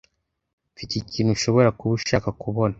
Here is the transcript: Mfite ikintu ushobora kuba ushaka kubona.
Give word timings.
Mfite 0.73 0.93
ikintu 0.97 1.31
ushobora 1.37 1.69
kuba 1.77 1.91
ushaka 1.99 2.29
kubona. 2.41 2.69